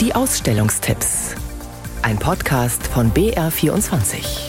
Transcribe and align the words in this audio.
Die 0.00 0.14
Ausstellungstipps. 0.14 1.34
Ein 2.02 2.20
Podcast 2.20 2.86
von 2.86 3.12
BR24. 3.12 4.48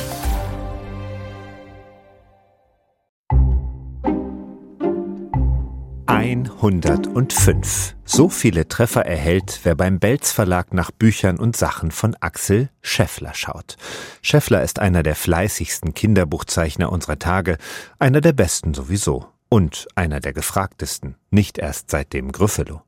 105. 6.62 7.96
So 8.06 8.30
viele 8.30 8.68
Treffer 8.68 9.08
erhält, 9.08 9.62
wer 9.64 9.74
beim 9.74 9.98
Belz 9.98 10.32
Verlag 10.32 10.72
nach 10.72 10.92
Büchern 10.92 11.40
und 11.40 11.58
Sachen 11.58 11.90
von 11.90 12.16
Axel 12.20 12.70
Scheffler 12.84 13.34
schaut. 13.34 13.78
Scheffler 14.22 14.62
ist 14.62 14.78
einer 14.78 15.02
der 15.02 15.16
fleißigsten 15.16 15.96
Kinderbuchzeichner 15.96 16.92
unserer 16.92 17.18
Tage, 17.18 17.58
einer 17.98 18.22
der 18.22 18.34
besten 18.34 18.76
sowieso 18.76 19.26
und 19.50 19.88
einer 19.96 20.20
der 20.20 20.34
gefragtesten, 20.34 21.16
nicht 21.32 21.58
erst 21.58 21.90
seit 21.90 22.14
dem 22.14 22.32
Gryffalo. 22.32 22.84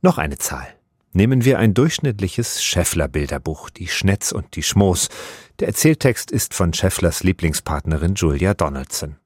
Noch 0.00 0.18
eine 0.18 0.38
Zahl. 0.38 0.75
Nehmen 1.16 1.46
wir 1.46 1.58
ein 1.58 1.72
durchschnittliches 1.72 2.62
Scheffler-Bilderbuch, 2.62 3.70
die 3.70 3.88
Schnetz 3.88 4.32
und 4.32 4.54
die 4.54 4.62
Schmoos. 4.62 5.08
Der 5.60 5.68
Erzähltext 5.68 6.30
ist 6.30 6.52
von 6.52 6.74
Schefflers 6.74 7.22
Lieblingspartnerin 7.22 8.16
Julia 8.16 8.52
Donaldson. 8.52 9.16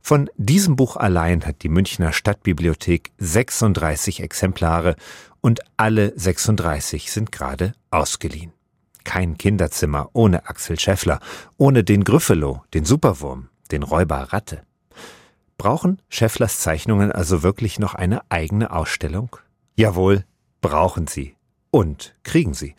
Von 0.00 0.28
diesem 0.36 0.74
Buch 0.74 0.96
allein 0.96 1.46
hat 1.46 1.62
die 1.62 1.68
Münchner 1.68 2.12
Stadtbibliothek 2.12 3.12
36 3.18 4.24
Exemplare 4.24 4.96
und 5.40 5.60
alle 5.76 6.12
36 6.18 7.12
sind 7.12 7.30
gerade 7.30 7.74
ausgeliehen. 7.92 8.52
Kein 9.04 9.38
Kinderzimmer 9.38 10.10
ohne 10.12 10.48
Axel 10.48 10.80
Scheffler, 10.80 11.20
ohne 11.56 11.84
den 11.84 12.02
Gryffalo, 12.02 12.64
den 12.74 12.84
Superwurm, 12.84 13.50
den 13.70 13.84
Räuber 13.84 14.32
Ratte. 14.32 14.64
Brauchen 15.58 16.02
Schefflers 16.08 16.58
Zeichnungen 16.58 17.12
also 17.12 17.44
wirklich 17.44 17.78
noch 17.78 17.94
eine 17.94 18.20
eigene 18.30 18.72
Ausstellung? 18.72 19.36
Jawohl, 19.76 20.24
brauchen 20.60 21.06
sie. 21.06 21.34
Und 21.70 22.14
kriegen 22.24 22.54
sie. 22.54 22.74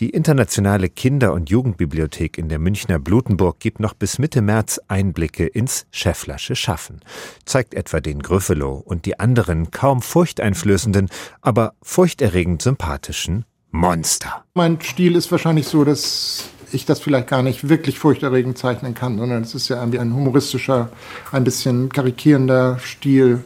Die 0.00 0.10
internationale 0.10 0.88
Kinder- 0.88 1.32
und 1.32 1.48
Jugendbibliothek 1.50 2.36
in 2.36 2.48
der 2.48 2.58
Münchner 2.58 2.98
Blutenburg 2.98 3.60
gibt 3.60 3.78
noch 3.78 3.94
bis 3.94 4.18
Mitte 4.18 4.42
März 4.42 4.80
Einblicke 4.88 5.46
ins 5.46 5.86
Schefflersche 5.92 6.56
Schaffen, 6.56 7.00
zeigt 7.44 7.74
etwa 7.74 8.00
den 8.00 8.20
Grüffalo 8.20 8.82
und 8.84 9.06
die 9.06 9.20
anderen 9.20 9.70
kaum 9.70 10.02
furchteinflößenden, 10.02 11.08
aber 11.40 11.74
furchterregend 11.82 12.62
sympathischen 12.62 13.44
Monster. 13.70 14.44
Mein 14.54 14.80
Stil 14.80 15.14
ist 15.14 15.30
wahrscheinlich 15.30 15.68
so, 15.68 15.84
dass 15.84 16.48
ich 16.72 16.84
das 16.84 17.00
vielleicht 17.00 17.28
gar 17.28 17.42
nicht 17.42 17.68
wirklich 17.68 17.98
furchterregend 17.98 18.58
zeichnen 18.58 18.94
kann, 18.94 19.18
sondern 19.18 19.42
es 19.42 19.54
ist 19.54 19.68
ja 19.68 19.78
irgendwie 19.78 19.98
ein 19.98 20.14
humoristischer, 20.14 20.90
ein 21.30 21.44
bisschen 21.44 21.90
karikierender 21.90 22.78
Stil. 22.82 23.44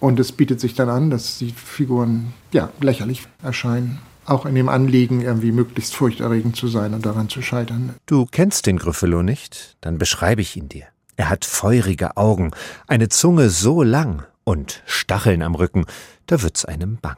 Und 0.00 0.20
es 0.20 0.32
bietet 0.32 0.60
sich 0.60 0.74
dann 0.74 0.88
an, 0.88 1.10
dass 1.10 1.38
die 1.38 1.50
Figuren 1.50 2.32
ja 2.52 2.70
lächerlich 2.80 3.26
erscheinen 3.42 3.98
auch 4.28 4.46
in 4.46 4.54
dem 4.54 4.68
Anliegen, 4.68 5.22
irgendwie 5.22 5.52
möglichst 5.52 5.94
furchterregend 5.94 6.56
zu 6.56 6.68
sein 6.68 6.94
und 6.94 7.06
daran 7.06 7.28
zu 7.28 7.42
scheitern. 7.42 7.94
Du 8.06 8.26
kennst 8.26 8.66
den 8.66 8.76
Gryffalo 8.76 9.22
nicht? 9.22 9.76
Dann 9.80 9.98
beschreibe 9.98 10.42
ich 10.42 10.56
ihn 10.56 10.68
dir. 10.68 10.84
Er 11.16 11.30
hat 11.30 11.44
feurige 11.44 12.16
Augen, 12.16 12.52
eine 12.86 13.08
Zunge 13.08 13.50
so 13.50 13.82
lang 13.82 14.24
und 14.44 14.82
Stacheln 14.86 15.42
am 15.42 15.54
Rücken, 15.54 15.84
da 16.26 16.42
wird's 16.42 16.64
einem 16.64 16.98
bang. 17.00 17.16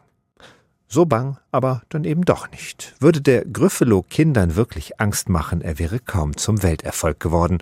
So 0.88 1.04
bang, 1.04 1.36
aber 1.52 1.82
dann 1.88 2.04
eben 2.04 2.24
doch 2.24 2.50
nicht. 2.50 2.94
Würde 2.98 3.20
der 3.20 3.44
Gryffalo 3.44 4.02
Kindern 4.02 4.56
wirklich 4.56 5.00
Angst 5.00 5.28
machen, 5.28 5.60
er 5.60 5.78
wäre 5.78 6.00
kaum 6.00 6.36
zum 6.36 6.62
Welterfolg 6.62 7.20
geworden 7.20 7.58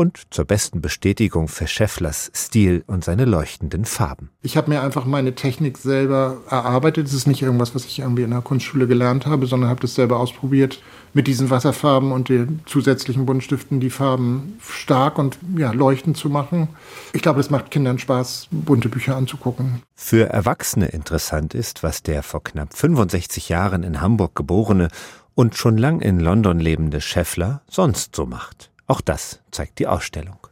und 0.00 0.22
zur 0.30 0.46
besten 0.46 0.80
Bestätigung 0.80 1.46
für 1.46 1.66
Schefflers 1.66 2.32
Stil 2.34 2.84
und 2.86 3.04
seine 3.04 3.26
leuchtenden 3.26 3.84
Farben. 3.84 4.30
Ich 4.40 4.56
habe 4.56 4.70
mir 4.70 4.80
einfach 4.80 5.04
meine 5.04 5.34
Technik 5.34 5.76
selber 5.76 6.38
erarbeitet. 6.48 7.06
Es 7.06 7.12
ist 7.12 7.26
nicht 7.26 7.42
irgendwas, 7.42 7.74
was 7.74 7.84
ich 7.84 7.98
irgendwie 7.98 8.22
in 8.22 8.30
der 8.30 8.40
Kunstschule 8.40 8.86
gelernt 8.86 9.26
habe, 9.26 9.44
sondern 9.44 9.68
habe 9.68 9.82
das 9.82 9.94
selber 9.94 10.18
ausprobiert, 10.18 10.80
mit 11.12 11.26
diesen 11.26 11.50
Wasserfarben 11.50 12.12
und 12.12 12.30
den 12.30 12.60
zusätzlichen 12.64 13.26
Buntstiften 13.26 13.78
die 13.78 13.90
Farben 13.90 14.58
stark 14.66 15.18
und 15.18 15.36
ja, 15.58 15.70
leuchtend 15.72 16.16
zu 16.16 16.30
machen. 16.30 16.68
Ich 17.12 17.20
glaube, 17.20 17.40
es 17.40 17.50
macht 17.50 17.70
Kindern 17.70 17.98
Spaß, 17.98 18.48
bunte 18.50 18.88
Bücher 18.88 19.16
anzugucken. 19.16 19.82
Für 19.94 20.30
Erwachsene 20.30 20.86
interessant 20.86 21.52
ist, 21.52 21.82
was 21.82 22.02
der 22.02 22.22
vor 22.22 22.42
knapp 22.42 22.74
65 22.74 23.50
Jahren 23.50 23.82
in 23.82 24.00
Hamburg 24.00 24.34
geborene 24.34 24.88
und 25.34 25.56
schon 25.56 25.76
lang 25.76 26.00
in 26.00 26.20
London 26.20 26.58
lebende 26.58 27.02
Scheffler 27.02 27.60
sonst 27.68 28.16
so 28.16 28.24
macht. 28.24 28.70
Auch 28.90 29.00
das 29.00 29.38
zeigt 29.52 29.78
die 29.78 29.86
Ausstellung. 29.86 30.48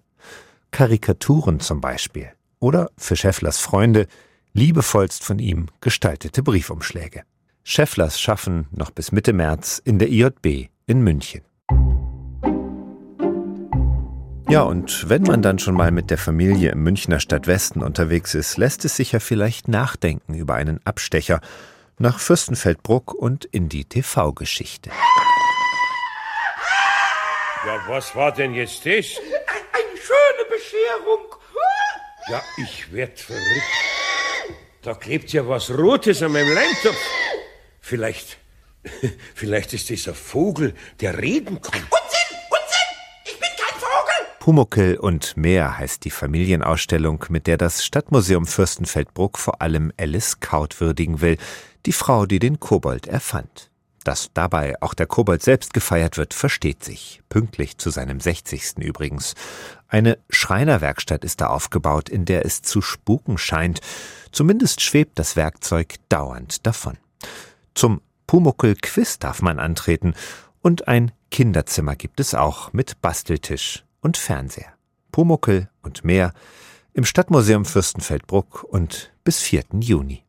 Karikaturen 0.71 1.59
zum 1.59 1.81
Beispiel 1.81 2.31
oder 2.61 2.89
für 2.97 3.17
Schefflers 3.17 3.59
Freunde 3.59 4.07
liebevollst 4.53 5.25
von 5.25 5.41
ihm 5.41 5.67
gestaltete 5.81 6.45
Briefumschläge. 6.45 7.25
Schefflers 7.65 8.21
schaffen 8.21 8.69
noch 8.71 8.93
bis 8.93 9.11
Mitte 9.11 9.33
März 9.33 9.83
in 9.85 9.99
der 9.99 10.09
IJB 10.13 10.71
in 10.87 11.01
München. 11.03 11.43
Ja, 14.49 14.63
und 14.63 15.09
wenn 15.09 15.23
man 15.23 15.43
dann 15.43 15.59
schon 15.59 15.75
mal 15.75 15.91
mit 15.91 16.09
der 16.09 16.19
Familie 16.19 16.71
im 16.71 16.85
Münchner 16.85 17.19
Stadtwesten 17.19 17.83
unterwegs 17.83 18.37
ist, 18.37 18.57
lässt 18.57 18.85
es 18.85 18.95
sich 18.95 19.11
ja 19.11 19.19
vielleicht 19.19 19.67
nachdenken 19.67 20.35
über 20.35 20.55
einen 20.55 20.79
Abstecher 20.87 21.41
nach 21.99 22.21
Fürstenfeldbruck 22.21 23.15
und 23.15 23.47
in 23.47 23.69
die 23.69 23.85
TV-Geschichte. 23.85 24.91
Ja, 27.67 27.83
was 27.89 28.15
war 28.15 28.33
denn 28.33 28.55
jetzt 28.55 28.87
das? 28.87 29.19
Ein, 29.47 29.63
eine 29.73 29.97
schöne 29.97 30.49
Bescherung. 30.49 31.35
Ja, 32.31 32.43
ich 32.57 32.93
werd 32.93 33.19
verrückt. 33.19 33.43
Da 34.83 34.95
klebt 34.95 35.33
ja 35.33 35.47
was 35.49 35.71
Rotes 35.71 36.23
an 36.23 36.33
meinem 36.33 36.55
Leimtopf. 36.55 36.97
Vielleicht, 37.81 38.39
vielleicht 39.35 39.73
ist 39.73 39.91
das 39.91 40.07
ein 40.09 40.15
Vogel, 40.15 40.75
der 41.01 41.19
reden 41.19 41.61
kann. 41.61 41.81
Unsinn, 41.81 42.39
Unsinn! 42.51 42.89
Ich 43.25 43.41
bin 43.41 43.49
kein 43.57 43.81
Vogel! 43.81 44.27
Pumuckel 44.39 44.97
und 44.99 45.37
mehr 45.37 45.79
heißt 45.79 46.05
die 46.05 46.11
Familienausstellung, 46.11 47.25
mit 47.29 47.47
der 47.47 47.57
das 47.57 47.85
Stadtmuseum 47.85 48.47
Fürstenfeldbruck 48.47 49.37
vor 49.39 49.61
allem 49.61 49.93
Alice 49.99 50.39
Kaut 50.41 50.81
würdigen 50.81 51.21
will, 51.21 51.39
die 51.87 51.93
Frau, 51.93 52.27
die 52.27 52.39
den 52.39 52.61
Kobold 52.61 53.07
erfand. 53.07 53.71
Dass 54.05 54.31
dabei 54.33 54.81
auch 54.81 54.95
der 54.95 55.07
Kobold 55.07 55.43
selbst 55.43 55.75
gefeiert 55.75 56.17
wird, 56.17 56.35
versteht 56.35 56.85
sich. 56.85 57.21
Pünktlich 57.29 57.79
zu 57.79 57.91
seinem 57.91 58.21
60. 58.21 58.79
übrigens. 58.79 59.35
Eine 59.89 60.19
Schreinerwerkstatt 60.31 61.25
ist 61.25 61.41
da 61.41 61.49
aufgebaut, 61.49 62.09
in 62.09 62.25
der 62.25 62.47
es 62.47 62.63
zu 62.63 62.81
spuken 62.81 63.39
scheint. 63.39 63.81
Zumindest 64.33 64.81
schwebt 64.81 65.19
das 65.19 65.37
Werkzeug 65.37 65.97
dauernd 66.09 66.67
davon. 66.67 66.97
Zum 67.75 68.01
Pumuckel-Quiz 68.27 69.19
darf 69.19 69.43
man 69.43 69.59
antreten 69.59 70.15
und 70.61 70.89
ein 70.89 71.13
Kinderzimmer 71.31 71.97
gibt 71.97 72.21
es 72.21 72.35
auch 72.35 72.73
mit 72.73 73.01
Basteltisch 73.01 73.85
und 74.01 74.17
Fernseher. 74.17 74.73
Pumuckel 75.13 75.69
und 75.83 76.05
mehr 76.05 76.33
im 76.93 77.05
Stadtmuseum 77.05 77.65
Fürstenfeldbruck 77.65 78.65
und 78.65 79.13
bis 79.25 79.41
4. 79.41 79.65
Juni. 79.81 80.25